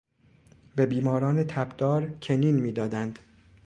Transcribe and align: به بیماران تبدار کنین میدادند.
به 0.75 0.85
بیماران 0.85 1.43
تبدار 1.43 2.07
کنین 2.21 2.55
میدادند. 2.55 3.19